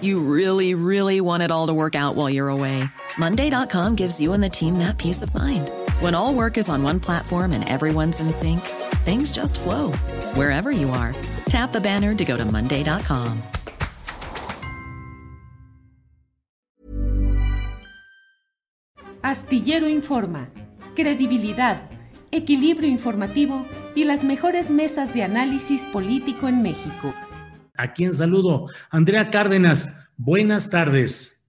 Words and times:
You 0.00 0.20
really, 0.20 0.74
really 0.74 1.20
want 1.20 1.42
it 1.42 1.50
all 1.50 1.68
to 1.68 1.74
work 1.74 1.94
out 1.94 2.16
while 2.16 2.28
you're 2.28 2.48
away. 2.48 2.84
Monday.com 3.18 3.94
gives 3.96 4.20
you 4.20 4.32
and 4.32 4.42
the 4.42 4.50
team 4.50 4.78
that 4.78 4.98
peace 4.98 5.22
of 5.22 5.34
mind. 5.34 5.70
When 6.00 6.14
all 6.14 6.34
work 6.34 6.58
is 6.58 6.68
on 6.68 6.82
one 6.82 7.00
platform 7.00 7.52
and 7.52 7.68
everyone's 7.68 8.20
in 8.20 8.32
sync, 8.32 8.60
things 9.04 9.30
just 9.30 9.60
flow 9.60 9.92
wherever 10.34 10.70
you 10.70 10.90
are. 10.90 11.14
Tap 11.48 11.72
the 11.72 11.80
banner 11.80 12.14
to 12.14 12.24
go 12.24 12.36
to 12.36 12.44
Monday.com. 12.44 13.42
Astillero 19.22 19.88
Informa, 19.88 20.50
credibilidad, 20.94 21.90
equilibrio 22.30 22.88
informativo 22.88 23.66
y 23.96 24.04
las 24.04 24.22
mejores 24.22 24.70
mesas 24.70 25.12
de 25.14 25.24
análisis 25.24 25.82
político 25.86 26.46
en 26.46 26.62
México. 26.62 27.12
A 27.78 27.92
quien 27.92 28.14
saludo. 28.14 28.66
Andrea 28.90 29.30
Cárdenas, 29.30 29.96
buenas 30.16 30.70
tardes. 30.70 31.44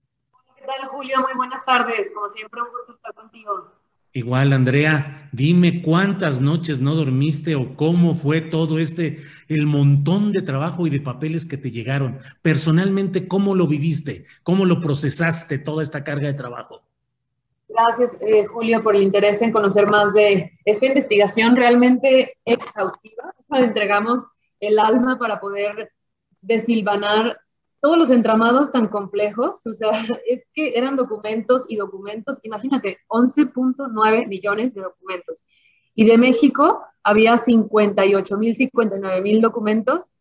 ¿Qué 0.56 0.64
tal, 0.66 0.88
Julio? 0.88 1.20
Muy 1.20 1.34
buenas 1.34 1.64
tardes. 1.64 2.10
Como 2.14 2.28
siempre, 2.28 2.62
un 2.62 2.68
gusto 2.70 2.92
estar 2.92 3.14
contigo. 3.14 3.72
Igual, 4.12 4.52
Andrea, 4.52 5.28
dime 5.32 5.82
cuántas 5.82 6.40
noches 6.40 6.80
no 6.80 6.94
dormiste 6.94 7.54
o 7.54 7.76
cómo 7.76 8.14
fue 8.14 8.40
todo 8.40 8.78
este, 8.78 9.18
el 9.48 9.66
montón 9.66 10.32
de 10.32 10.40
trabajo 10.40 10.86
y 10.86 10.90
de 10.90 11.00
papeles 11.00 11.46
que 11.46 11.58
te 11.58 11.70
llegaron. 11.70 12.18
Personalmente, 12.40 13.28
¿cómo 13.28 13.54
lo 13.54 13.66
viviste? 13.66 14.24
¿Cómo 14.42 14.64
lo 14.64 14.80
procesaste 14.80 15.58
toda 15.58 15.82
esta 15.82 16.04
carga 16.04 16.26
de 16.26 16.34
trabajo? 16.34 16.82
Gracias, 17.68 18.16
eh, 18.20 18.46
Julio, 18.46 18.82
por 18.82 18.96
el 18.96 19.02
interés 19.02 19.42
en 19.42 19.52
conocer 19.52 19.86
más 19.86 20.12
de 20.14 20.52
esta 20.64 20.86
investigación 20.86 21.54
realmente 21.54 22.36
exhaustiva. 22.46 23.34
Entregamos 23.50 24.24
el 24.58 24.78
alma 24.78 25.18
para 25.18 25.38
poder 25.38 25.92
desilvanar 26.40 27.40
todos 27.80 27.96
los 27.96 28.10
entramados 28.10 28.72
tan 28.72 28.88
complejos, 28.88 29.66
o 29.66 29.72
sea, 29.72 29.90
es 30.28 30.44
que 30.54 30.76
eran 30.76 30.96
documentos 30.96 31.64
y 31.68 31.76
documentos, 31.76 32.38
imagínate, 32.42 32.98
11.9 33.08 34.26
millones 34.26 34.74
de 34.74 34.82
documentos. 34.82 35.44
Y 35.94 36.06
de 36.06 36.18
México 36.18 36.82
había 37.02 37.38
58 37.38 38.36
mil, 38.36 38.54
59 38.54 39.20
mil 39.20 39.40
documentos. 39.40 40.14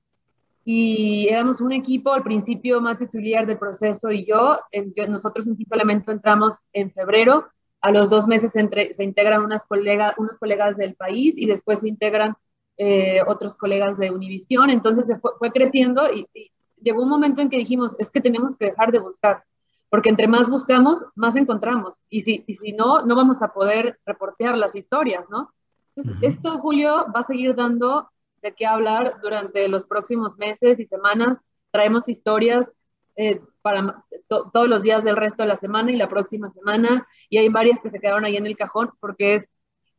Y 0.63 1.27
éramos 1.29 1.61
un 1.61 1.71
equipo, 1.71 2.13
al 2.13 2.23
principio 2.23 2.81
Mate 2.81 3.07
Tulier 3.07 3.45
de 3.45 3.55
proceso 3.55 4.11
y 4.11 4.25
yo, 4.25 4.59
en, 4.71 4.93
nosotros 5.09 5.47
en 5.47 5.57
Elemento 5.71 6.11
entramos 6.11 6.55
en 6.73 6.91
febrero, 6.91 7.47
a 7.79 7.91
los 7.91 8.09
dos 8.09 8.27
meses 8.27 8.55
entre, 8.55 8.93
se 8.93 9.03
integran 9.03 9.43
unas 9.43 9.63
colegas, 9.65 10.15
unos 10.17 10.37
colegas 10.39 10.75
del 10.77 10.95
país 10.95 11.37
y 11.37 11.45
después 11.45 11.79
se 11.79 11.87
integran 11.87 12.35
eh, 12.77 13.21
otros 13.27 13.55
colegas 13.55 13.97
de 13.97 14.11
Univisión, 14.11 14.69
entonces 14.69 15.05
se 15.05 15.17
fue, 15.19 15.31
fue 15.39 15.51
creciendo 15.51 16.11
y, 16.11 16.27
y, 16.33 16.51
llegó 16.79 17.01
un 17.01 17.09
momento 17.09 17.41
en 17.41 17.49
que 17.49 17.57
dijimos, 17.57 17.95
es 17.97 18.11
que 18.11 18.21
tenemos 18.21 18.55
que 18.55 18.65
dejar 18.65 18.91
de 18.91 18.99
buscar, 18.99 19.43
porque 19.89 20.09
entre 20.09 20.27
más 20.27 20.47
buscamos, 20.47 21.03
más 21.15 21.35
encontramos, 21.35 21.99
y 22.09 22.21
si, 22.21 22.43
y 22.45 22.55
si 22.55 22.71
no, 22.71 23.01
no 23.01 23.15
vamos 23.15 23.41
a 23.41 23.51
poder 23.51 23.99
reportear 24.05 24.57
las 24.57 24.75
historias, 24.75 25.25
¿no? 25.29 25.51
Entonces, 25.95 26.15
uh 26.15 26.19
-huh. 26.19 26.27
esto, 26.27 26.59
Julio, 26.59 27.07
va 27.15 27.21
a 27.21 27.27
seguir 27.27 27.55
dando 27.55 28.09
de 28.41 28.53
qué 28.53 28.65
hablar 28.65 29.15
durante 29.21 29.67
los 29.67 29.85
próximos 29.85 30.37
meses 30.37 30.79
y 30.79 30.85
semanas. 30.85 31.39
Traemos 31.71 32.07
historias 32.07 32.67
eh, 33.15 33.41
para 33.61 34.03
to 34.27 34.51
todos 34.53 34.67
los 34.67 34.83
días 34.83 35.03
del 35.03 35.15
resto 35.15 35.43
de 35.43 35.49
la 35.49 35.57
semana 35.57 35.91
y 35.91 35.95
la 35.97 36.09
próxima 36.09 36.51
semana, 36.51 37.07
y 37.29 37.37
hay 37.39 37.49
varias 37.49 37.81
que 37.81 37.89
se 37.89 37.99
quedaron 37.99 38.25
ahí 38.25 38.37
en 38.37 38.45
el 38.45 38.55
cajón 38.55 38.91
porque 38.99 39.35
es 39.35 39.49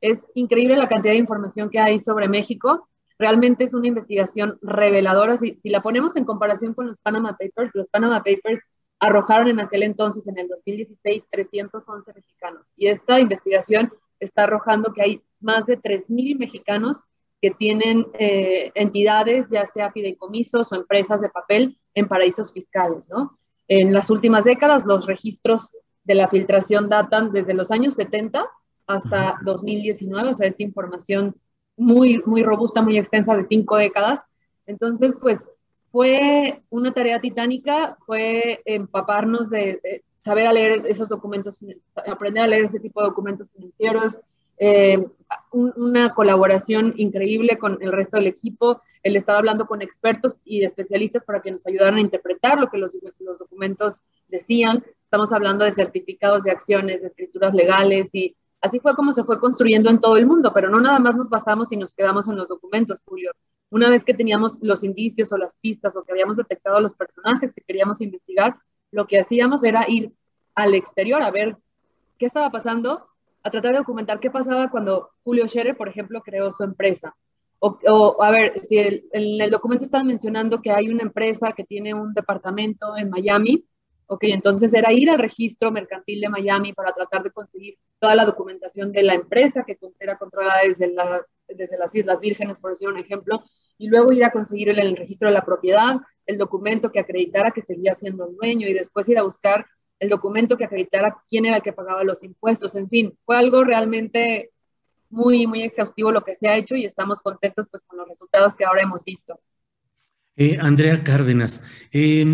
es 0.00 0.18
increíble 0.34 0.76
la 0.76 0.88
cantidad 0.88 1.12
de 1.12 1.18
información 1.18 1.70
que 1.70 1.78
hay 1.78 2.00
sobre 2.00 2.28
México. 2.28 2.88
Realmente 3.18 3.64
es 3.64 3.74
una 3.74 3.88
investigación 3.88 4.58
reveladora. 4.62 5.36
Si, 5.36 5.56
si, 5.56 5.70
la 5.70 5.82
ponemos 5.82 6.14
en 6.16 6.24
comparación 6.24 6.74
con 6.74 6.86
los 6.86 6.98
Panama 6.98 7.36
Papers, 7.36 7.74
los 7.74 7.88
Panama 7.88 8.18
Papers 8.18 8.60
arrojaron 9.00 9.48
en 9.48 9.60
aquel 9.60 9.82
entonces, 9.82 10.26
en 10.26 10.38
el 10.38 10.48
2016, 10.48 11.24
311 11.30 12.12
mexicanos. 12.14 12.66
Y 12.76 12.88
esta 12.88 13.18
investigación 13.20 13.92
está 14.20 14.44
arrojando 14.44 14.92
que 14.92 15.02
hay 15.02 15.22
más 15.40 15.66
de 15.66 15.80
3.000 15.80 16.38
mexicanos 16.38 16.98
que 17.40 17.50
tienen 17.52 18.06
eh, 18.18 18.72
entidades, 18.74 19.50
ya 19.50 19.66
sea 19.66 19.92
fideicomisos 19.92 20.72
o 20.72 20.74
empresas 20.74 21.20
de 21.20 21.28
papel, 21.28 21.78
en 21.94 22.08
paraísos 22.08 22.52
fiscales. 22.52 23.08
¿no? 23.08 23.38
En 23.68 23.92
las 23.92 24.10
últimas 24.10 24.44
décadas, 24.44 24.84
los 24.86 25.06
registros 25.06 25.76
de 26.04 26.14
la 26.14 26.28
filtración 26.28 26.88
datan 26.88 27.32
desde 27.32 27.54
los 27.54 27.70
años 27.70 27.94
70 27.94 28.48
hasta 28.88 29.38
2019, 29.44 30.30
o 30.30 30.34
sea, 30.34 30.48
es 30.48 30.58
información 30.58 31.36
muy, 31.76 32.20
muy 32.26 32.42
robusta, 32.42 32.82
muy 32.82 32.98
extensa 32.98 33.36
de 33.36 33.44
cinco 33.44 33.76
décadas. 33.76 34.20
Entonces, 34.66 35.16
pues 35.20 35.38
fue 35.92 36.62
una 36.70 36.92
tarea 36.92 37.20
titánica, 37.20 37.96
fue 38.04 38.60
empaparnos 38.64 39.50
de, 39.50 39.80
de 39.82 40.04
saber 40.22 40.46
a 40.46 40.52
leer 40.52 40.86
esos 40.86 41.08
documentos, 41.08 41.58
aprender 42.06 42.42
a 42.42 42.46
leer 42.48 42.64
ese 42.64 42.80
tipo 42.80 43.00
de 43.00 43.08
documentos 43.08 43.48
financieros, 43.54 44.18
eh, 44.58 44.98
un, 45.52 45.72
una 45.76 46.14
colaboración 46.14 46.94
increíble 46.96 47.58
con 47.58 47.78
el 47.80 47.92
resto 47.92 48.16
del 48.16 48.26
equipo, 48.26 48.80
el 49.02 49.16
estar 49.16 49.36
hablando 49.36 49.66
con 49.66 49.82
expertos 49.82 50.34
y 50.44 50.64
especialistas 50.64 51.24
para 51.24 51.40
que 51.40 51.52
nos 51.52 51.66
ayudaran 51.66 51.96
a 51.96 52.00
interpretar 52.00 52.58
lo 52.58 52.68
que 52.68 52.78
los, 52.78 52.96
los 53.20 53.38
documentos 53.38 54.00
decían. 54.26 54.84
Estamos 55.04 55.32
hablando 55.32 55.64
de 55.64 55.72
certificados 55.72 56.42
de 56.42 56.50
acciones, 56.50 57.02
de 57.02 57.06
escrituras 57.06 57.54
legales 57.54 58.14
y 58.14 58.36
Así 58.60 58.80
fue 58.80 58.94
como 58.94 59.12
se 59.12 59.24
fue 59.24 59.38
construyendo 59.38 59.88
en 59.88 60.00
todo 60.00 60.16
el 60.16 60.26
mundo, 60.26 60.52
pero 60.52 60.68
no 60.68 60.80
nada 60.80 60.98
más 60.98 61.14
nos 61.14 61.28
basamos 61.28 61.70
y 61.72 61.76
nos 61.76 61.94
quedamos 61.94 62.28
en 62.28 62.36
los 62.36 62.48
documentos, 62.48 63.00
Julio. 63.04 63.30
Una 63.70 63.88
vez 63.88 64.04
que 64.04 64.14
teníamos 64.14 64.58
los 64.62 64.82
indicios 64.82 65.32
o 65.32 65.38
las 65.38 65.54
pistas 65.56 65.94
o 65.94 66.02
que 66.02 66.12
habíamos 66.12 66.36
detectado 66.36 66.76
a 66.76 66.80
los 66.80 66.94
personajes 66.94 67.52
que 67.54 67.62
queríamos 67.62 68.00
investigar, 68.00 68.56
lo 68.90 69.06
que 69.06 69.20
hacíamos 69.20 69.62
era 69.62 69.84
ir 69.88 70.12
al 70.54 70.74
exterior 70.74 71.22
a 71.22 71.30
ver 71.30 71.56
qué 72.18 72.26
estaba 72.26 72.50
pasando, 72.50 73.06
a 73.42 73.50
tratar 73.50 73.72
de 73.72 73.78
documentar 73.78 74.18
qué 74.18 74.30
pasaba 74.30 74.70
cuando 74.70 75.10
Julio 75.22 75.46
Scherer, 75.46 75.76
por 75.76 75.88
ejemplo, 75.88 76.22
creó 76.22 76.50
su 76.50 76.64
empresa. 76.64 77.14
O, 77.60 78.22
a 78.22 78.30
ver, 78.30 78.64
si 78.64 78.78
el, 78.78 79.04
en 79.12 79.40
el 79.40 79.50
documento 79.50 79.84
están 79.84 80.06
mencionando 80.06 80.62
que 80.62 80.70
hay 80.70 80.88
una 80.88 81.02
empresa 81.02 81.52
que 81.52 81.64
tiene 81.64 81.92
un 81.92 82.14
departamento 82.14 82.96
en 82.96 83.10
Miami, 83.10 83.64
Ok, 84.10 84.24
entonces 84.24 84.72
era 84.72 84.90
ir 84.90 85.10
al 85.10 85.18
registro 85.18 85.70
mercantil 85.70 86.22
de 86.22 86.30
Miami 86.30 86.72
para 86.72 86.94
tratar 86.94 87.22
de 87.22 87.30
conseguir 87.30 87.76
toda 87.98 88.14
la 88.14 88.24
documentación 88.24 88.90
de 88.90 89.02
la 89.02 89.12
empresa 89.12 89.64
que 89.66 89.76
era 90.00 90.16
controlada 90.16 90.60
desde, 90.66 90.90
la, 90.90 91.20
desde 91.46 91.76
las 91.76 91.94
Islas 91.94 92.18
Vírgenes, 92.18 92.58
por 92.58 92.70
decir 92.70 92.88
un 92.88 92.98
ejemplo, 92.98 93.44
y 93.76 93.88
luego 93.88 94.10
ir 94.12 94.24
a 94.24 94.32
conseguir 94.32 94.70
el, 94.70 94.96
registro 94.96 95.28
de 95.28 95.34
la 95.34 95.44
propiedad, 95.44 95.96
el 96.24 96.38
documento 96.38 96.90
que 96.90 97.00
acreditara 97.00 97.50
que 97.50 97.60
seguía 97.60 97.94
siendo 97.94 98.26
el 98.26 98.36
dueño, 98.36 98.66
y 98.66 98.72
después 98.72 99.06
ir 99.10 99.18
a 99.18 99.24
buscar 99.24 99.66
el 100.00 100.08
documento 100.08 100.56
que 100.56 100.64
acreditara 100.64 101.18
quién 101.28 101.44
era 101.44 101.56
el 101.56 101.62
que 101.62 101.74
pagaba 101.74 102.02
los 102.02 102.22
impuestos, 102.22 102.74
en 102.76 102.88
fin, 102.88 103.12
fue 103.26 103.36
algo 103.36 103.62
realmente 103.62 104.52
muy, 105.10 105.46
muy 105.46 105.64
exhaustivo 105.64 106.12
lo 106.12 106.24
que 106.24 106.34
se 106.34 106.48
ha 106.48 106.56
hecho 106.56 106.76
y 106.76 106.86
estamos 106.86 107.20
contentos 107.20 107.66
pues 107.70 107.82
con 107.82 107.98
los 107.98 108.08
resultados 108.08 108.56
que 108.56 108.64
ahora 108.64 108.82
hemos 108.82 109.04
visto. 109.04 109.38
Eh, 110.36 110.56
Andrea 110.60 111.02
Cárdenas, 111.02 111.62
eh, 111.92 112.24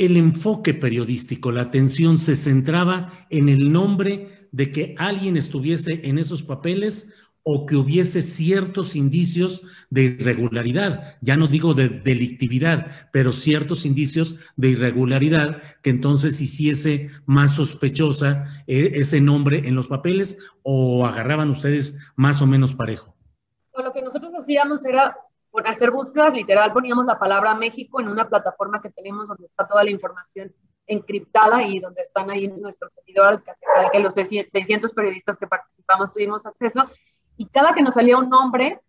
el 0.00 0.16
enfoque 0.16 0.72
periodístico, 0.72 1.52
la 1.52 1.60
atención 1.60 2.18
se 2.18 2.34
centraba 2.34 3.26
en 3.28 3.50
el 3.50 3.70
nombre 3.70 4.48
de 4.50 4.70
que 4.70 4.94
alguien 4.96 5.36
estuviese 5.36 6.00
en 6.04 6.16
esos 6.16 6.42
papeles 6.42 7.12
o 7.42 7.66
que 7.66 7.76
hubiese 7.76 8.22
ciertos 8.22 8.96
indicios 8.96 9.60
de 9.90 10.04
irregularidad, 10.04 11.18
ya 11.20 11.36
no 11.36 11.48
digo 11.48 11.74
de 11.74 11.90
delictividad, 11.90 13.10
pero 13.12 13.32
ciertos 13.32 13.84
indicios 13.84 14.36
de 14.56 14.70
irregularidad 14.70 15.60
que 15.82 15.90
entonces 15.90 16.40
hiciese 16.40 17.10
más 17.26 17.54
sospechosa 17.54 18.64
eh, 18.66 18.92
ese 18.94 19.20
nombre 19.20 19.68
en 19.68 19.74
los 19.74 19.86
papeles 19.86 20.38
o 20.62 21.04
agarraban 21.04 21.50
ustedes 21.50 21.98
más 22.16 22.40
o 22.40 22.46
menos 22.46 22.74
parejo? 22.74 23.14
lo 23.82 23.92
que 23.92 24.02
nosotros 24.02 24.32
hacíamos 24.38 24.84
era 24.84 25.16
hacer 25.64 25.90
búsquedas, 25.90 26.34
literal 26.34 26.72
poníamos 26.72 27.06
la 27.06 27.18
palabra 27.18 27.54
México 27.54 28.00
en 28.00 28.08
una 28.08 28.28
plataforma 28.28 28.80
que 28.80 28.90
tenemos 28.90 29.28
donde 29.28 29.46
está 29.46 29.66
toda 29.66 29.84
la 29.84 29.90
información 29.90 30.52
encriptada 30.86 31.62
y 31.62 31.78
donde 31.78 32.02
están 32.02 32.30
ahí 32.30 32.48
nuestros 32.48 32.92
seguidores, 32.92 33.40
al 33.76 33.90
que 33.90 34.00
los 34.00 34.14
600 34.14 34.92
periodistas 34.92 35.36
que 35.36 35.46
participamos 35.46 36.12
tuvimos 36.12 36.44
acceso, 36.46 36.84
y 37.36 37.46
cada 37.46 37.74
que 37.74 37.82
nos 37.82 37.94
salía 37.94 38.18
un 38.18 38.28
nombre, 38.28 38.80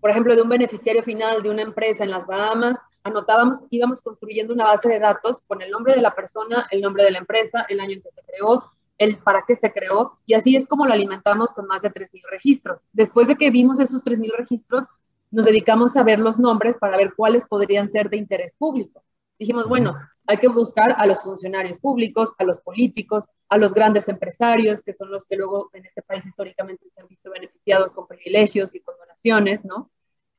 por 0.00 0.10
ejemplo, 0.10 0.34
de 0.34 0.42
un 0.42 0.48
beneficiario 0.48 1.02
final 1.02 1.42
de 1.42 1.50
una 1.50 1.62
empresa 1.62 2.04
en 2.04 2.10
las 2.10 2.26
Bahamas, 2.26 2.78
anotábamos, 3.04 3.64
íbamos 3.70 4.00
construyendo 4.00 4.54
una 4.54 4.64
base 4.64 4.88
de 4.88 4.98
datos 4.98 5.42
con 5.46 5.62
el 5.62 5.70
nombre 5.70 5.94
de 5.94 6.00
la 6.00 6.14
persona, 6.14 6.66
el 6.70 6.80
nombre 6.80 7.04
de 7.04 7.10
la 7.10 7.18
empresa, 7.18 7.66
el 7.68 7.80
año 7.80 7.94
en 7.94 8.02
que 8.02 8.12
se 8.12 8.22
creó, 8.22 8.64
el 8.98 9.18
para 9.18 9.42
qué 9.46 9.56
se 9.56 9.72
creó, 9.72 10.18
y 10.26 10.34
así 10.34 10.54
es 10.54 10.68
como 10.68 10.86
lo 10.86 10.92
alimentamos 10.92 11.52
con 11.52 11.66
más 11.66 11.82
de 11.82 11.90
3.000 11.90 12.22
registros. 12.30 12.80
Después 12.92 13.26
de 13.26 13.36
que 13.36 13.50
vimos 13.50 13.80
esos 13.80 14.04
3.000 14.04 14.36
registros, 14.36 14.86
nos 15.32 15.46
dedicamos 15.46 15.96
a 15.96 16.04
ver 16.04 16.20
los 16.20 16.38
nombres 16.38 16.76
para 16.76 16.96
ver 16.96 17.14
cuáles 17.16 17.44
podrían 17.44 17.88
ser 17.88 18.08
de 18.08 18.18
interés 18.18 18.54
público. 18.54 19.02
Dijimos, 19.38 19.68
bueno, 19.68 19.96
hay 20.26 20.36
que 20.36 20.48
buscar 20.48 20.94
a 20.96 21.06
los 21.06 21.20
funcionarios 21.22 21.78
públicos, 21.78 22.32
a 22.38 22.44
los 22.44 22.60
políticos, 22.60 23.24
a 23.48 23.56
los 23.56 23.74
grandes 23.74 24.08
empresarios, 24.08 24.82
que 24.82 24.92
son 24.92 25.10
los 25.10 25.26
que 25.26 25.36
luego 25.36 25.70
en 25.72 25.84
este 25.84 26.02
país 26.02 26.24
históricamente 26.24 26.84
se 26.94 27.00
han 27.00 27.08
visto 27.08 27.30
beneficiados 27.30 27.92
con 27.92 28.06
privilegios 28.06 28.74
y 28.74 28.80
con 28.80 28.94
donaciones, 28.98 29.64
¿no? 29.64 29.90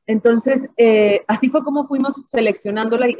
Entonces, 0.06 0.68
eh, 0.76 1.24
así 1.28 1.48
fue 1.48 1.64
como 1.64 1.86
fuimos 1.86 2.14
seleccionándola 2.26 3.08
y 3.08 3.16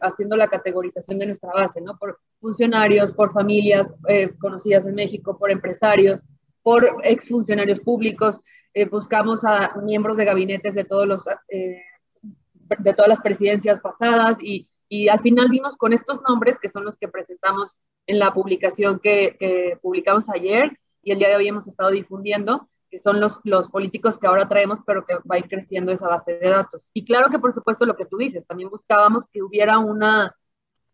haciendo 0.00 0.36
la 0.36 0.48
categorización 0.48 1.18
de 1.18 1.26
nuestra 1.26 1.52
base, 1.52 1.80
¿no? 1.80 1.98
Por 1.98 2.18
funcionarios, 2.40 3.12
por 3.12 3.32
familias 3.32 3.92
eh, 4.08 4.30
conocidas 4.38 4.86
en 4.86 4.94
México, 4.94 5.38
por 5.38 5.50
empresarios, 5.50 6.22
por 6.62 6.86
exfuncionarios 7.02 7.80
públicos. 7.80 8.40
Eh, 8.74 8.86
buscamos 8.86 9.44
a 9.44 9.76
miembros 9.82 10.16
de 10.16 10.24
gabinetes 10.24 10.74
de, 10.74 10.84
todos 10.84 11.06
los, 11.06 11.24
de 11.48 12.92
todas 12.92 13.08
las 13.08 13.20
presidencias 13.20 13.80
pasadas 13.80 14.36
y, 14.42 14.68
y, 14.88 15.08
al 15.08 15.20
final 15.20 15.48
dimos 15.48 15.76
con 15.76 15.92
estos 15.92 16.20
nombres 16.22 16.58
que 16.58 16.68
son 16.68 16.84
los 16.84 16.98
que 16.98 17.08
presentamos 17.08 17.76
en 18.06 18.18
la 18.18 18.32
publicación 18.32 19.00
que, 19.00 19.36
que 19.38 19.78
publicamos 19.80 20.28
ayer 20.28 20.76
y 21.02 21.12
el 21.12 21.18
día 21.18 21.28
de 21.28 21.36
hoy 21.36 21.48
hemos 21.48 21.66
estado 21.66 21.90
difundiendo 21.90 22.68
que 22.94 23.00
son 23.00 23.20
los, 23.20 23.40
los 23.42 23.68
políticos 23.70 24.18
que 24.18 24.28
ahora 24.28 24.46
traemos, 24.46 24.78
pero 24.86 25.04
que 25.04 25.14
va 25.14 25.34
a 25.34 25.38
ir 25.38 25.48
creciendo 25.48 25.90
esa 25.90 26.06
base 26.06 26.38
de 26.38 26.48
datos. 26.48 26.90
Y 26.94 27.04
claro 27.04 27.28
que, 27.28 27.40
por 27.40 27.52
supuesto, 27.52 27.84
lo 27.86 27.96
que 27.96 28.06
tú 28.06 28.18
dices, 28.18 28.46
también 28.46 28.70
buscábamos 28.70 29.24
que 29.32 29.42
hubiera 29.42 29.80
una, 29.80 30.32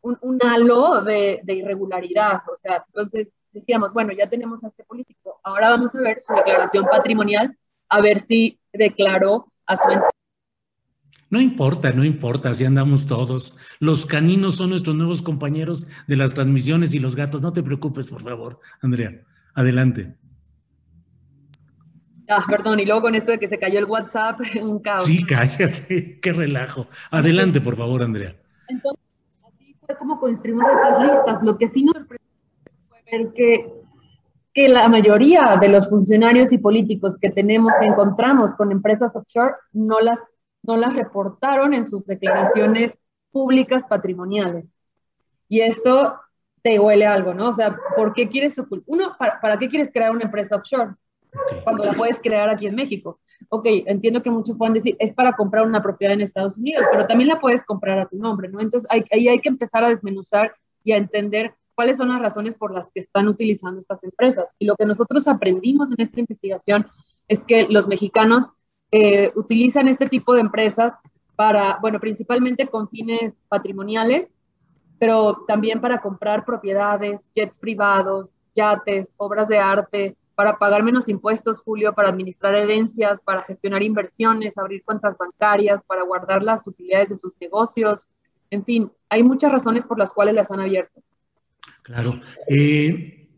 un, 0.00 0.16
un 0.22 0.38
halo 0.42 1.02
de, 1.02 1.40
de, 1.42 1.52
irregularidad. 1.52 2.40
O 2.50 2.56
sea, 2.56 2.82
entonces 2.86 3.28
decíamos, 3.52 3.92
bueno, 3.92 4.14
ya 4.14 4.30
tenemos 4.30 4.64
a 4.64 4.68
este 4.68 4.82
político, 4.84 5.40
ahora 5.42 5.68
vamos 5.68 5.94
a 5.94 6.00
ver 6.00 6.22
su 6.22 6.32
declaración 6.32 6.86
patrimonial, 6.86 7.54
a 7.90 8.00
ver 8.00 8.18
si 8.18 8.58
declaró 8.72 9.52
a 9.66 9.76
su 9.76 9.88
no 11.30 11.40
importa, 11.40 11.92
no 11.92 12.04
importa, 12.04 12.50
así 12.50 12.64
andamos 12.64 13.06
todos. 13.06 13.56
Los 13.78 14.04
caninos 14.04 14.56
son 14.56 14.70
nuestros 14.70 14.96
nuevos 14.96 15.22
compañeros 15.22 15.86
de 16.08 16.16
las 16.16 16.34
transmisiones 16.34 16.92
y 16.92 16.98
los 16.98 17.14
gatos. 17.14 17.40
No 17.40 17.52
te 17.52 17.62
preocupes, 17.62 18.08
por 18.08 18.20
favor, 18.20 18.58
Andrea. 18.82 19.12
Adelante. 19.54 20.16
Ah, 22.28 22.44
perdón, 22.48 22.80
y 22.80 22.84
luego 22.84 23.02
con 23.02 23.14
esto 23.14 23.30
de 23.30 23.38
que 23.38 23.46
se 23.46 23.60
cayó 23.60 23.78
el 23.78 23.84
WhatsApp, 23.84 24.40
un 24.62 24.80
caos. 24.80 25.04
Sí, 25.04 25.24
cállate, 25.24 26.18
qué 26.22 26.32
relajo. 26.32 26.88
Adelante, 27.12 27.60
por 27.60 27.76
favor, 27.76 28.02
Andrea. 28.02 28.34
Entonces, 28.68 29.04
así 29.46 29.76
fue 29.86 29.96
como 29.98 30.18
construimos 30.18 30.66
estas 30.66 31.02
listas. 31.04 31.42
Lo 31.44 31.56
que 31.58 31.68
sí 31.68 31.84
nos 31.84 31.94
sorprendió 31.94 32.26
fue 32.88 33.02
ver 33.10 33.32
que, 33.34 33.79
que 34.60 34.68
la 34.68 34.88
mayoría 34.88 35.56
de 35.58 35.70
los 35.70 35.88
funcionarios 35.88 36.52
y 36.52 36.58
políticos 36.58 37.16
que 37.16 37.30
tenemos, 37.30 37.72
que 37.80 37.86
encontramos 37.86 38.52
con 38.52 38.70
empresas 38.72 39.16
offshore, 39.16 39.54
no 39.72 40.00
las, 40.00 40.20
no 40.62 40.76
las 40.76 40.94
reportaron 40.94 41.72
en 41.72 41.88
sus 41.88 42.04
declaraciones 42.04 42.92
públicas 43.32 43.86
patrimoniales. 43.88 44.66
Y 45.48 45.60
esto 45.62 46.14
te 46.62 46.78
huele 46.78 47.06
algo, 47.06 47.32
¿no? 47.32 47.48
O 47.48 47.52
sea, 47.54 47.74
¿por 47.96 48.12
qué 48.12 48.28
quieres 48.28 48.60
Uno, 48.84 49.16
¿para, 49.18 49.40
¿para 49.40 49.58
qué 49.58 49.70
quieres 49.70 49.90
crear 49.90 50.10
una 50.10 50.24
empresa 50.24 50.56
offshore? 50.56 50.94
cuando 51.62 51.84
la 51.84 51.94
puedes 51.94 52.20
crear 52.20 52.48
aquí 52.50 52.66
en 52.66 52.74
México. 52.74 53.20
Ok, 53.50 53.64
entiendo 53.86 54.20
que 54.20 54.30
muchos 54.30 54.58
pueden 54.58 54.74
decir, 54.74 54.96
es 54.98 55.14
para 55.14 55.34
comprar 55.34 55.64
una 55.64 55.80
propiedad 55.80 56.12
en 56.12 56.22
Estados 56.22 56.56
Unidos, 56.56 56.84
pero 56.90 57.06
también 57.06 57.28
la 57.28 57.38
puedes 57.38 57.64
comprar 57.64 58.00
a 58.00 58.06
tu 58.06 58.16
nombre, 58.18 58.48
¿no? 58.48 58.60
Entonces 58.60 58.90
ahí 58.90 59.28
hay 59.28 59.38
que 59.38 59.48
empezar 59.48 59.84
a 59.84 59.88
desmenuzar 59.88 60.52
y 60.82 60.90
a 60.90 60.96
entender 60.96 61.54
cuáles 61.80 61.96
son 61.96 62.10
las 62.10 62.20
razones 62.20 62.56
por 62.56 62.74
las 62.74 62.90
que 62.90 63.00
están 63.00 63.26
utilizando 63.26 63.80
estas 63.80 64.04
empresas. 64.04 64.54
Y 64.58 64.66
lo 64.66 64.76
que 64.76 64.84
nosotros 64.84 65.26
aprendimos 65.26 65.90
en 65.90 66.02
esta 66.02 66.20
investigación 66.20 66.86
es 67.26 67.42
que 67.42 67.68
los 67.70 67.88
mexicanos 67.88 68.50
eh, 68.92 69.32
utilizan 69.34 69.88
este 69.88 70.06
tipo 70.06 70.34
de 70.34 70.42
empresas 70.42 70.92
para, 71.36 71.78
bueno, 71.80 71.98
principalmente 71.98 72.66
con 72.66 72.90
fines 72.90 73.38
patrimoniales, 73.48 74.30
pero 74.98 75.42
también 75.46 75.80
para 75.80 76.02
comprar 76.02 76.44
propiedades, 76.44 77.32
jets 77.34 77.56
privados, 77.56 78.36
yates, 78.54 79.14
obras 79.16 79.48
de 79.48 79.56
arte, 79.56 80.18
para 80.34 80.58
pagar 80.58 80.82
menos 80.82 81.08
impuestos, 81.08 81.62
Julio, 81.62 81.94
para 81.94 82.10
administrar 82.10 82.54
herencias, 82.54 83.22
para 83.22 83.40
gestionar 83.40 83.82
inversiones, 83.82 84.52
abrir 84.58 84.84
cuentas 84.84 85.16
bancarias, 85.16 85.82
para 85.84 86.02
guardar 86.02 86.42
las 86.42 86.66
utilidades 86.66 87.08
de 87.08 87.16
sus 87.16 87.32
negocios. 87.40 88.06
En 88.50 88.66
fin, 88.66 88.92
hay 89.08 89.22
muchas 89.22 89.50
razones 89.50 89.86
por 89.86 89.98
las 89.98 90.12
cuales 90.12 90.34
las 90.34 90.50
han 90.50 90.60
abierto. 90.60 91.00
Claro. 91.82 92.20
Eh, 92.48 93.28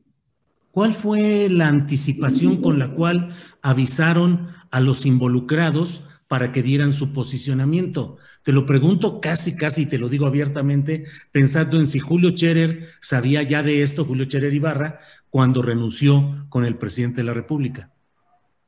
¿Cuál 0.73 0.95
fue 0.95 1.49
la 1.51 1.69
anticipación 1.69 2.63
con 2.63 2.79
la 2.79 2.93
cual 2.93 3.29
avisaron 3.61 4.49
a 4.71 4.81
los 4.81 5.05
involucrados 5.05 6.03
para 6.29 6.51
que 6.51 6.63
dieran 6.63 6.95
su 6.95 7.13
posicionamiento? 7.13 8.17
Te 8.43 8.53
lo 8.53 8.65
pregunto 8.65 9.21
casi, 9.21 9.55
casi, 9.55 9.85
te 9.85 9.99
lo 9.99 10.09
digo 10.09 10.27
abiertamente, 10.27 11.05
pensando 11.31 11.79
en 11.79 11.89
si 11.89 11.99
Julio 11.99 12.31
Cherer 12.31 12.89
sabía 13.01 13.43
ya 13.43 13.63
de 13.63 13.83
esto, 13.83 14.07
Julio 14.07 14.25
Cherer 14.25 14.55
Ibarra, 14.55 15.01
cuando 15.29 15.61
renunció 15.63 16.47
con 16.49 16.65
el 16.65 16.77
presidente 16.77 17.21
de 17.21 17.25
la 17.25 17.35
República? 17.35 17.91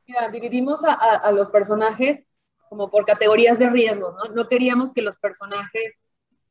Mira, 0.07 0.29
dividimos 0.29 0.81
a, 0.83 1.31
los 1.31 1.49
personajes 1.49 2.23
como 2.69 2.91
por 2.91 3.05
categorías 3.05 3.57
de 3.57 3.69
riesgo, 3.69 4.15
¿no? 4.17 4.33
No 4.33 4.47
queríamos 4.47 4.93
que 4.93 5.01
los 5.01 5.17
personajes 5.17 6.04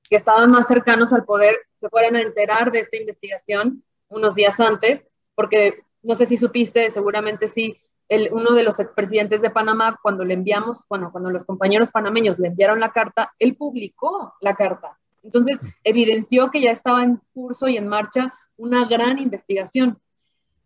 que 0.09 0.17
estaban 0.17 0.51
más 0.51 0.67
cercanos 0.67 1.13
al 1.13 1.25
poder 1.25 1.57
se 1.71 1.89
fueran 1.89 2.17
a 2.17 2.23
enterar 2.23 2.71
de 2.71 2.81
esta 2.81 2.97
investigación 2.97 3.83
unos 4.09 4.35
días 4.35 4.61
antes, 4.61 5.07
porque 5.35 5.83
no 6.03 6.15
sé 6.15 6.27
si 6.27 6.37
supiste, 6.37 6.91
seguramente 6.91 7.49
sí, 7.49 7.79
el, 8.09 8.29
uno 8.33 8.53
de 8.53 8.63
los 8.63 8.79
expresidentes 8.81 9.41
de 9.41 9.51
Panamá, 9.51 9.99
cuando 10.03 10.25
le 10.25 10.35
enviamos, 10.35 10.81
bueno, 10.89 11.11
cuando 11.11 11.31
los 11.31 11.45
compañeros 11.45 11.91
panameños 11.91 12.39
le 12.39 12.49
enviaron 12.49 12.81
la 12.81 12.93
carta, 12.93 13.33
él 13.39 13.57
publicó 13.57 14.35
la 14.41 14.55
carta. 14.55 14.99
Entonces, 15.23 15.59
evidenció 15.85 16.51
que 16.51 16.61
ya 16.61 16.71
estaba 16.71 17.03
en 17.03 17.21
curso 17.33 17.67
y 17.67 17.79
en 17.79 17.89
marcha 17.89 18.33
una 18.59 18.87
gran 18.87 19.19
investigación. 19.19 19.99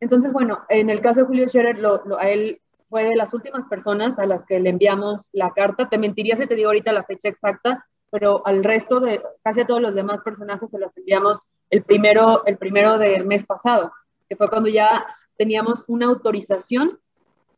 Entonces, 0.00 0.32
bueno, 0.32 0.64
en 0.68 0.90
el 0.90 1.00
caso 1.00 1.20
de 1.20 1.26
Julio 1.26 1.48
Scherer, 1.48 1.78
a 2.18 2.28
él 2.28 2.60
fue 2.88 3.04
de 3.04 3.16
las 3.16 3.32
últimas 3.34 3.64
personas 3.66 4.18
a 4.18 4.26
las 4.26 4.44
que 4.44 4.58
le 4.58 4.70
enviamos 4.70 5.28
la 5.32 5.50
carta. 5.50 5.88
Te 5.88 5.98
mentiría 5.98 6.36
si 6.36 6.46
te 6.46 6.56
digo 6.56 6.68
ahorita 6.68 6.92
la 6.92 7.04
fecha 7.04 7.28
exacta, 7.28 7.86
pero 8.10 8.46
al 8.46 8.64
resto 8.64 9.00
de 9.00 9.22
casi 9.42 9.60
a 9.60 9.66
todos 9.66 9.80
los 9.80 9.94
demás 9.94 10.22
personajes 10.22 10.70
se 10.70 10.78
los 10.78 10.96
enviamos 10.96 11.38
el 11.70 11.82
primero, 11.82 12.44
el 12.46 12.56
primero 12.56 12.98
del 12.98 13.26
mes 13.26 13.44
pasado, 13.44 13.92
que 14.28 14.36
fue 14.36 14.48
cuando 14.48 14.68
ya 14.68 15.06
teníamos 15.36 15.84
una 15.86 16.06
autorización, 16.06 16.98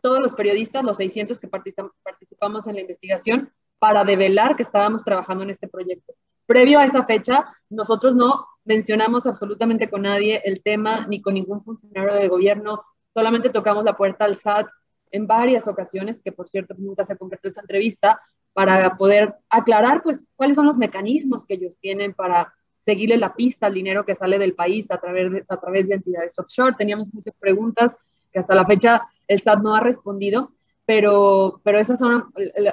todos 0.00 0.21
los 0.21 0.33
periodistas, 0.33 0.83
los 0.85 0.97
600 0.97 1.38
que 1.38 1.49
participamos 1.49 2.66
en 2.66 2.75
la 2.75 2.80
investigación, 2.80 3.52
para 3.78 4.04
develar 4.04 4.57
que 4.57 4.62
estábamos 4.62 5.04
trabajando 5.04 5.45
en 5.45 5.50
este 5.50 5.69
proyecto. 5.69 6.14
Previo 6.47 6.78
a 6.78 6.85
esa 6.85 7.04
fecha, 7.04 7.47
nosotros 7.69 8.14
no 8.14 8.47
mencionamos 8.64 9.26
absolutamente 9.26 9.88
con 9.88 10.02
nadie 10.02 10.42
el 10.45 10.62
tema, 10.62 11.07
ni 11.07 11.23
con 11.23 11.35
ningún 11.35 11.62
funcionario 11.64 12.14
de 12.14 12.28
gobierno, 12.28 12.85
solamente 13.14 13.50
tocamos 13.50 13.85
la 13.85 13.97
puerta 13.97 14.25
al 14.25 14.38
SAT 14.38 14.69
en 15.12 15.26
varias 15.26 15.66
ocasiones, 15.66 16.21
que 16.23 16.33
por 16.33 16.49
cierto 16.49 16.75
nunca 16.78 17.04
se 17.04 17.16
concretó 17.16 17.49
esa 17.49 17.62
entrevista, 17.62 18.21
para 18.61 18.95
poder 18.99 19.37
aclarar 19.49 20.02
pues 20.02 20.29
cuáles 20.37 20.55
son 20.55 20.67
los 20.67 20.76
mecanismos 20.76 21.47
que 21.47 21.55
ellos 21.55 21.79
tienen 21.81 22.12
para 22.12 22.52
seguirle 22.85 23.17
la 23.17 23.35
pista 23.35 23.67
al 23.67 23.73
dinero 23.73 24.05
que 24.05 24.14
sale 24.14 24.38
del 24.38 24.52
país 24.52 24.90
a 24.90 24.99
través 24.99 25.33
de, 25.33 25.45
a 25.49 25.57
través 25.57 25.88
de 25.88 25.95
entidades 25.95 26.38
offshore. 26.38 26.75
Teníamos 26.76 27.09
muchas 27.14 27.35
preguntas 27.40 27.97
que 28.31 28.38
hasta 28.38 28.55
la 28.55 28.67
fecha 28.67 29.09
el 29.29 29.40
SAT 29.40 29.62
no 29.62 29.75
ha 29.75 29.81
respondido, 29.81 30.52
pero, 30.85 31.62
pero 31.64 31.79
esos 31.79 31.99
son 31.99 32.26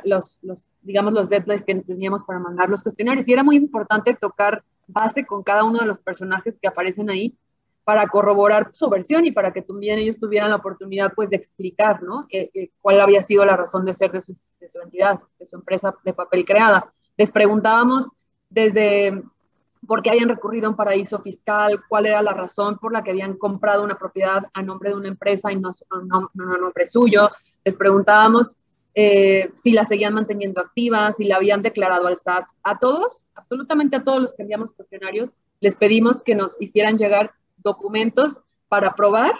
los, 0.03 0.39
los, 0.41 0.61
digamos, 0.81 1.13
los 1.13 1.29
deadlines 1.29 1.63
que 1.63 1.75
teníamos 1.75 2.23
para 2.23 2.39
mandar 2.39 2.67
los 2.67 2.83
cuestionarios. 2.83 3.25
Y 3.25 3.31
era 3.31 3.43
muy 3.43 3.55
importante 3.55 4.13
tocar 4.19 4.65
base 4.87 5.25
con 5.25 5.41
cada 5.41 5.63
uno 5.63 5.79
de 5.79 5.85
los 5.85 5.99
personajes 5.99 6.59
que 6.61 6.67
aparecen 6.67 7.09
ahí, 7.09 7.33
para 7.87 8.05
corroborar 8.09 8.71
su 8.73 8.89
versión 8.89 9.23
y 9.25 9.31
para 9.31 9.53
que 9.53 9.61
también 9.61 9.97
ellos 9.97 10.19
tuvieran 10.19 10.49
la 10.49 10.57
oportunidad 10.57 11.13
pues 11.15 11.29
de 11.29 11.37
explicar, 11.37 12.03
¿no? 12.03 12.27
Eh, 12.29 12.51
eh, 12.53 12.69
cuál 12.81 12.99
había 12.99 13.23
sido 13.23 13.45
la 13.45 13.55
razón 13.55 13.85
de 13.85 13.93
ser 13.93 14.11
de 14.11 14.19
su, 14.19 14.33
de 14.59 14.69
su 14.69 14.81
entidad, 14.81 15.21
de 15.39 15.45
su 15.45 15.55
empresa 15.55 15.95
de 16.03 16.13
papel 16.13 16.43
creada. 16.43 16.91
Les 17.15 17.31
preguntábamos 17.31 18.09
desde 18.49 19.23
por 19.87 20.01
qué 20.01 20.09
habían 20.09 20.27
recurrido 20.27 20.67
a 20.67 20.71
un 20.71 20.75
paraíso 20.75 21.21
fiscal, 21.21 21.79
cuál 21.87 22.07
era 22.07 22.21
la 22.21 22.33
razón 22.33 22.77
por 22.77 22.91
la 22.91 23.05
que 23.05 23.11
habían 23.11 23.37
comprado 23.37 23.85
una 23.85 23.97
propiedad 23.97 24.43
a 24.53 24.61
nombre 24.61 24.89
de 24.89 24.97
una 24.97 25.07
empresa 25.07 25.49
y 25.53 25.55
no, 25.55 25.71
a 25.71 26.57
nombre 26.59 26.87
suyo. 26.87 27.29
Les 27.63 27.77
preguntábamos 27.77 28.53
eh, 28.95 29.49
si 29.63 29.71
la 29.71 29.85
seguían 29.85 30.13
manteniendo 30.13 30.59
activa, 30.59 31.13
si 31.13 31.23
la 31.23 31.37
habían 31.37 31.61
declarado 31.61 32.07
al 32.07 32.17
SAT. 32.17 32.47
A 32.63 32.79
todos, 32.79 33.23
absolutamente 33.33 33.95
a 33.95 34.03
todos 34.03 34.21
los 34.21 34.35
que 34.35 34.41
enviamos 34.41 34.73
cuestionarios, 34.73 35.29
les 35.61 35.75
pedimos 35.75 36.21
que 36.21 36.35
nos 36.35 36.59
hicieran 36.59 36.97
llegar 36.97 37.31
documentos 37.67 38.39
para 38.67 38.95
probar 38.95 39.33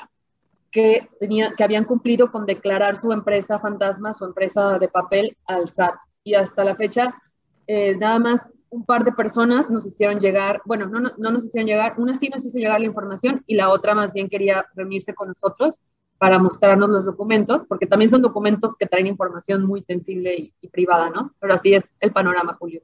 que, 0.72 1.10
tenía, 1.20 1.54
que 1.56 1.64
habían 1.64 1.86
cumplido 1.86 2.32
con 2.32 2.46
declarar 2.46 2.98
su 2.98 3.12
empresa 3.12 3.60
fantasma, 3.60 4.14
su 4.14 4.26
empresa 4.26 4.78
de 4.80 4.88
papel 4.88 5.38
al 5.46 5.70
SAT. 5.70 5.96
Y 6.24 6.34
hasta 6.36 6.64
la 6.64 6.76
fecha, 6.76 7.16
eh, 7.68 7.96
nada 7.98 8.20
más 8.20 8.42
un 8.70 8.86
par 8.86 9.04
de 9.06 9.14
personas 9.14 9.70
nos 9.70 9.86
hicieron 9.86 10.20
llegar, 10.20 10.62
bueno, 10.66 10.88
no, 10.88 11.00
no, 11.00 11.12
no, 11.18 11.32
nos 11.32 11.46
hicieron 11.46 11.68
llegar, 11.68 11.96
una 11.98 12.16
sí 12.16 12.30
nos 12.30 12.46
hizo 12.46 12.58
llegar 12.58 12.82
la 12.82 12.86
información 12.86 13.44
y 13.48 13.56
la 13.56 13.70
otra 13.70 13.96
más 13.96 14.12
bien 14.12 14.28
quería 14.28 14.66
reunirse 14.76 15.14
con 15.14 15.30
nosotros 15.30 15.80
para 16.18 16.38
mostrarnos 16.38 16.90
los 16.90 17.06
documentos, 17.06 17.64
porque 17.68 17.86
también 17.86 18.12
son 18.12 18.22
documentos 18.22 18.76
que 18.78 18.88
traen 18.88 19.08
información 19.08 19.66
muy 19.66 19.84
sensible 19.84 20.36
y, 20.36 20.54
y 20.60 20.68
privada, 20.68 21.10
¿no? 21.10 21.34
Pero 21.40 21.54
así 21.54 21.74
es 21.74 21.96
el 22.00 22.12
panorama, 22.12 22.58
Julio. 22.60 22.82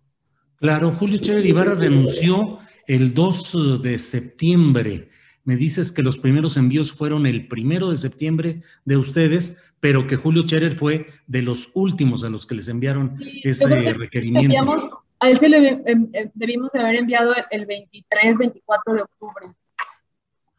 Claro, 0.57 0.91
Julio 0.91 1.17
Chévere 1.17 1.49
Ibarra 1.49 1.73
renunció 1.73 2.59
el 2.87 3.13
2 3.13 3.81
de 3.81 3.97
septiembre. 3.97 5.09
Me 5.43 5.55
dices 5.57 5.91
que 5.91 6.01
los 6.01 6.17
primeros 6.17 6.55
envíos 6.55 6.91
fueron 6.91 7.25
el 7.25 7.47
primero 7.47 7.89
de 7.89 7.97
septiembre 7.97 8.61
de 8.85 8.97
ustedes, 8.97 9.61
pero 9.79 10.07
que 10.07 10.15
Julio 10.15 10.45
Cherer 10.45 10.73
fue 10.73 11.07
de 11.27 11.41
los 11.41 11.69
últimos 11.73 12.23
a 12.23 12.29
los 12.29 12.45
que 12.47 12.55
les 12.55 12.69
enviaron 12.69 13.17
ese 13.43 13.67
requerimiento. 13.93 15.03
a 15.19 15.29
él 15.29 15.37
se 15.37 15.49
le 15.49 15.69
em, 15.85 16.09
em, 16.13 16.31
debimos 16.33 16.73
haber 16.75 16.95
enviado 16.95 17.33
el 17.51 17.65
23, 17.65 18.37
24 18.37 18.93
de 18.93 19.01
octubre. 19.01 19.47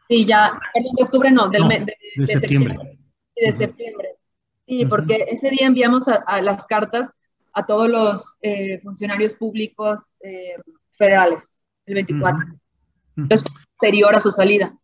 Sí, 0.09 0.27
ya, 0.27 0.59
perdón, 0.75 0.93
de 0.97 1.03
octubre 1.05 1.31
no, 1.31 1.49
del, 1.49 1.87
de, 1.87 2.27
septiembre. 2.27 2.77
Sí, 3.35 3.47
de 3.47 3.53
septiembre. 3.57 4.09
Sí, 4.67 4.85
porque 4.87 5.27
ese 5.31 5.51
día 5.51 5.67
enviamos 5.67 6.07
a, 6.09 6.43
las 6.43 6.67
cartas 6.67 7.09
a 7.53 7.65
todos 7.65 7.89
los 7.89 8.37
eh, 8.43 8.81
funcionarios 8.83 9.35
públicos 9.35 10.01
eh, 10.21 10.57
federales 10.99 11.61
el 11.87 11.95
24. 11.95 12.45
Entonces, 13.17 13.64
posterior 13.79 14.15
a 14.15 14.21
su 14.21 14.33
salida. 14.33 14.77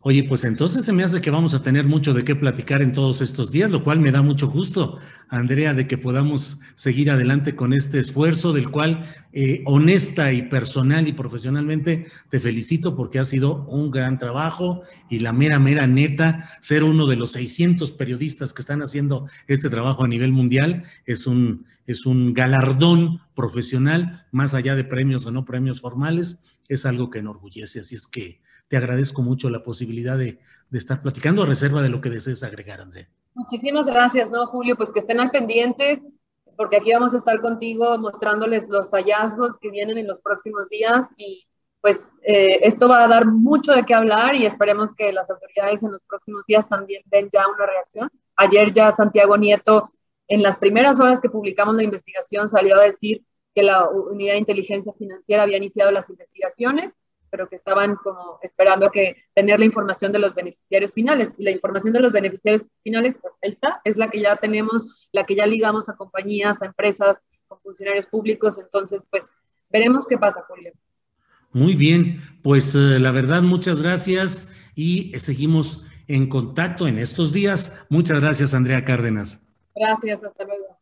Oye, 0.00 0.22
pues 0.22 0.44
entonces 0.44 0.84
se 0.84 0.92
me 0.92 1.02
hace 1.02 1.20
que 1.20 1.30
vamos 1.30 1.54
a 1.54 1.62
tener 1.62 1.84
mucho 1.84 2.14
de 2.14 2.22
qué 2.22 2.36
platicar 2.36 2.82
en 2.82 2.92
todos 2.92 3.20
estos 3.20 3.50
días, 3.50 3.68
lo 3.68 3.82
cual 3.82 3.98
me 3.98 4.12
da 4.12 4.22
mucho 4.22 4.46
gusto, 4.46 4.96
Andrea, 5.28 5.74
de 5.74 5.88
que 5.88 5.98
podamos 5.98 6.60
seguir 6.76 7.10
adelante 7.10 7.56
con 7.56 7.72
este 7.72 7.98
esfuerzo, 7.98 8.52
del 8.52 8.70
cual 8.70 9.04
eh, 9.32 9.62
honesta 9.66 10.32
y 10.32 10.42
personal 10.42 11.08
y 11.08 11.12
profesionalmente 11.12 12.06
te 12.30 12.38
felicito 12.38 12.94
porque 12.94 13.18
ha 13.18 13.24
sido 13.24 13.66
un 13.66 13.90
gran 13.90 14.20
trabajo 14.20 14.82
y 15.10 15.18
la 15.18 15.32
mera, 15.32 15.58
mera 15.58 15.88
neta, 15.88 16.48
ser 16.60 16.84
uno 16.84 17.08
de 17.08 17.16
los 17.16 17.32
600 17.32 17.90
periodistas 17.90 18.52
que 18.52 18.62
están 18.62 18.82
haciendo 18.82 19.26
este 19.48 19.68
trabajo 19.68 20.04
a 20.04 20.08
nivel 20.08 20.30
mundial 20.30 20.84
es 21.06 21.26
un, 21.26 21.66
es 21.88 22.04
un 22.04 22.34
galardón 22.34 23.22
profesional, 23.34 24.26
más 24.30 24.52
allá 24.52 24.74
de 24.74 24.84
premios 24.84 25.24
o 25.24 25.30
no 25.30 25.46
premios 25.46 25.80
formales, 25.80 26.44
es 26.68 26.84
algo 26.84 27.08
que 27.08 27.20
enorgullece. 27.20 27.80
Así 27.80 27.94
es 27.94 28.06
que 28.06 28.42
te 28.68 28.76
agradezco 28.76 29.22
mucho 29.22 29.48
la 29.48 29.62
posibilidad 29.62 30.18
de, 30.18 30.38
estar 30.70 31.00
platicando 31.00 31.42
a 31.42 31.46
reserva 31.46 31.80
de 31.80 31.88
lo 31.88 32.02
que 32.02 32.10
desees 32.10 32.42
agregar, 32.42 32.82
André. 32.82 33.08
Muchísimas 33.34 33.86
gracias, 33.86 34.30
¿no, 34.30 34.46
Julio? 34.48 34.76
Pues 34.76 34.92
que 34.92 34.98
estén 34.98 35.18
al 35.18 35.30
pendientes, 35.30 36.00
porque 36.58 36.76
aquí 36.76 36.92
vamos 36.92 37.14
a 37.14 37.16
estar 37.16 37.40
contigo 37.40 37.96
mostrándoles 37.96 38.68
los 38.68 38.90
hallazgos 38.90 39.56
que 39.58 39.70
vienen 39.70 39.96
en 39.96 40.06
los 40.06 40.20
próximos 40.20 40.68
días 40.68 41.06
y 41.16 41.46
pues 41.80 42.06
eh, 42.22 42.58
esto 42.64 42.86
va 42.86 43.04
a 43.04 43.08
dar 43.08 43.24
mucho 43.24 43.72
de 43.72 43.84
qué 43.84 43.94
hablar 43.94 44.34
y 44.34 44.44
esperemos 44.44 44.92
que 44.92 45.10
las 45.10 45.30
autoridades 45.30 45.82
en 45.82 45.92
los 45.92 46.02
próximos 46.02 46.44
días 46.46 46.68
también 46.68 47.02
den 47.06 47.30
ya 47.32 47.48
una 47.48 47.64
reacción. 47.64 48.10
Ayer 48.36 48.74
ya 48.74 48.92
Santiago 48.92 49.38
Nieto, 49.38 49.90
en 50.28 50.42
las 50.42 50.58
primeras 50.58 51.00
horas 51.00 51.20
que 51.20 51.30
publicamos 51.30 51.74
la 51.74 51.82
investigación, 51.82 52.48
salió 52.48 52.76
a 52.76 52.84
decir 52.84 53.24
que 53.54 53.62
la 53.62 53.88
Unidad 53.88 54.34
de 54.34 54.40
Inteligencia 54.40 54.92
Financiera 54.92 55.42
había 55.42 55.56
iniciado 55.56 55.90
las 55.90 56.08
investigaciones 56.08 56.92
pero 57.30 57.48
que 57.48 57.56
estaban 57.56 57.96
como 57.96 58.38
esperando 58.42 58.86
a 58.86 58.92
que 58.92 59.16
tener 59.34 59.58
la 59.58 59.64
información 59.64 60.12
de 60.12 60.18
los 60.18 60.34
beneficiarios 60.34 60.92
finales. 60.92 61.30
Y 61.38 61.44
la 61.44 61.50
información 61.50 61.92
de 61.92 62.00
los 62.00 62.12
beneficiarios 62.12 62.66
finales, 62.82 63.16
pues 63.20 63.34
ahí 63.42 63.50
está, 63.50 63.80
es 63.84 63.96
la 63.96 64.10
que 64.10 64.20
ya 64.20 64.36
tenemos, 64.36 65.08
la 65.12 65.24
que 65.24 65.34
ya 65.34 65.46
ligamos 65.46 65.88
a 65.88 65.96
compañías, 65.96 66.60
a 66.62 66.66
empresas, 66.66 67.18
con 67.46 67.60
funcionarios 67.60 68.06
públicos. 68.06 68.58
Entonces, 68.58 69.02
pues 69.10 69.26
veremos 69.70 70.06
qué 70.06 70.18
pasa, 70.18 70.44
Julio. 70.48 70.72
Muy 71.52 71.74
bien, 71.74 72.22
pues 72.42 72.74
eh, 72.74 72.98
la 72.98 73.10
verdad, 73.10 73.42
muchas 73.42 73.80
gracias 73.80 74.52
y 74.74 75.14
eh, 75.14 75.20
seguimos 75.20 75.82
en 76.06 76.28
contacto 76.28 76.86
en 76.86 76.98
estos 76.98 77.32
días. 77.32 77.86
Muchas 77.88 78.20
gracias, 78.20 78.54
Andrea 78.54 78.84
Cárdenas. 78.84 79.47
Gracias, 79.78 80.24
hasta 80.24 80.44
luego. 80.44 80.78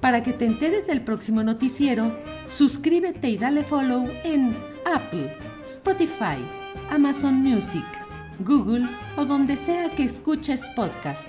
Para 0.00 0.22
que 0.22 0.32
te 0.32 0.44
enteres 0.44 0.86
del 0.86 1.02
próximo 1.02 1.42
noticiero, 1.42 2.12
suscríbete 2.46 3.28
y 3.28 3.38
dale 3.38 3.64
follow 3.64 4.08
en 4.22 4.56
Apple 4.84 5.36
Spotify, 5.64 6.44
Amazon 6.90 7.36
Music, 7.36 7.84
Google 8.40 8.86
o 9.16 9.24
donde 9.24 9.56
sea 9.56 9.94
que 9.94 10.04
escuches 10.04 10.64
podcast. 10.76 11.28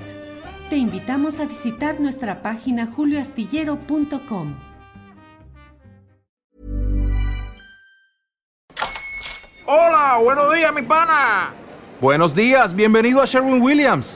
Te 0.70 0.76
invitamos 0.76 1.40
a 1.40 1.46
visitar 1.46 2.00
nuestra 2.00 2.42
página 2.42 2.88
julioastillero.com. 2.88 4.56
Hola, 9.68 10.20
buenos 10.22 10.54
días, 10.54 10.74
mi 10.74 10.82
pana. 10.82 11.54
Buenos 12.02 12.36
días, 12.36 12.76
bienvenido 12.76 13.22
a 13.22 13.26
Sherwin 13.26 13.62
Williams. 13.62 14.16